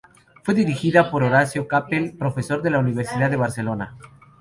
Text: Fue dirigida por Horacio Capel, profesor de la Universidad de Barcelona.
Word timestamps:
Fue 0.41 0.55
dirigida 0.55 1.11
por 1.11 1.21
Horacio 1.21 1.67
Capel, 1.67 2.17
profesor 2.17 2.63
de 2.63 2.71
la 2.71 2.79
Universidad 2.79 3.29
de 3.29 3.37
Barcelona. 3.37 3.95